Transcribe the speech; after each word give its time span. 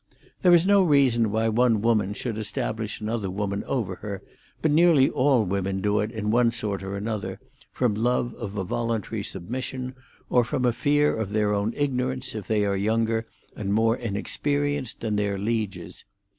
There 0.41 0.55
is 0.55 0.65
no 0.65 0.81
reason 0.81 1.29
why 1.31 1.47
one 1.49 1.79
woman 1.83 2.15
should 2.15 2.39
establish 2.39 2.99
another 2.99 3.29
woman 3.29 3.63
over 3.65 3.97
her, 3.97 4.23
but 4.59 4.71
nearly 4.71 5.11
all 5.11 5.45
women 5.45 5.79
do 5.79 5.99
it 5.99 6.09
in 6.11 6.31
one 6.31 6.49
sort 6.49 6.81
or 6.81 6.95
another, 6.97 7.39
from 7.71 7.93
love 7.93 8.33
of 8.33 8.57
a 8.57 8.63
voluntary 8.63 9.21
submission, 9.21 9.93
or 10.27 10.43
from 10.43 10.65
a 10.65 10.73
fear 10.73 11.15
of 11.15 11.33
their 11.33 11.53
own 11.53 11.71
ignorance, 11.77 12.33
if 12.33 12.47
they 12.47 12.65
are 12.65 12.75
younger 12.75 13.27
and 13.55 13.75
more 13.75 13.95
inexperienced 13.95 15.01
than 15.01 15.17
their 15.17 15.37
lieges. 15.37 16.03